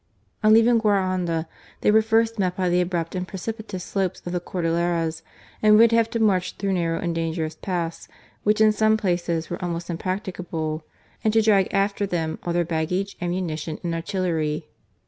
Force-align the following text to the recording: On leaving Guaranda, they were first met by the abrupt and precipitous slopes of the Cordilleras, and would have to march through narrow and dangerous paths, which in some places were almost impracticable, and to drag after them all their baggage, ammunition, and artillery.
On 0.43 0.51
leaving 0.51 0.79
Guaranda, 0.79 1.47
they 1.81 1.91
were 1.91 2.01
first 2.01 2.39
met 2.39 2.55
by 2.55 2.69
the 2.69 2.81
abrupt 2.81 3.13
and 3.13 3.27
precipitous 3.27 3.83
slopes 3.83 4.19
of 4.25 4.31
the 4.33 4.39
Cordilleras, 4.39 5.21
and 5.61 5.77
would 5.77 5.91
have 5.91 6.09
to 6.09 6.19
march 6.19 6.53
through 6.57 6.73
narrow 6.73 6.97
and 6.99 7.13
dangerous 7.13 7.53
paths, 7.53 8.07
which 8.41 8.59
in 8.59 8.71
some 8.71 8.97
places 8.97 9.51
were 9.51 9.63
almost 9.63 9.91
impracticable, 9.91 10.83
and 11.23 11.31
to 11.33 11.41
drag 11.43 11.71
after 11.71 12.07
them 12.07 12.39
all 12.41 12.51
their 12.51 12.65
baggage, 12.65 13.15
ammunition, 13.21 13.77
and 13.83 13.93
artillery. 13.93 14.65